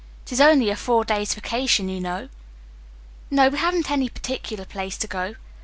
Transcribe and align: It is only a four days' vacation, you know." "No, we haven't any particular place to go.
It 0.25 0.31
is 0.31 0.41
only 0.41 0.71
a 0.71 0.75
four 0.75 1.05
days' 1.05 1.35
vacation, 1.35 1.87
you 1.87 1.99
know." 1.99 2.29
"No, 3.29 3.49
we 3.49 3.57
haven't 3.59 3.91
any 3.91 4.09
particular 4.09 4.65
place 4.65 4.97
to 4.97 5.05
go. 5.05 5.35